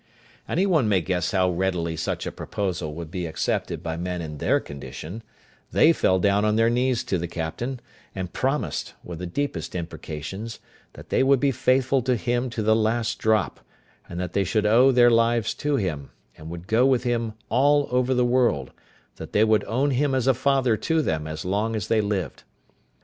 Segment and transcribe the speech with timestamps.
[0.49, 4.39] Any one may guess how readily such a proposal would be accepted by men in
[4.39, 5.21] their condition;
[5.71, 7.79] they fell down on their knees to the captain,
[8.15, 10.59] and promised, with the deepest imprecations,
[10.93, 13.59] that they would be faithful to him to the last drop,
[14.09, 17.87] and that they should owe their lives to him, and would go with him all
[17.91, 18.71] over the world;
[19.17, 22.41] that they would own him as a father to them as long as they lived.